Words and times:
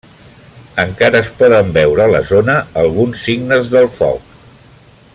Encara 0.83 1.19
es 1.25 1.29
poden 1.41 1.69
veure 1.77 2.05
a 2.05 2.09
la 2.15 2.21
zona 2.31 2.57
alguns 2.85 3.23
signes 3.29 3.71
del 3.77 3.87
foc. 3.99 4.37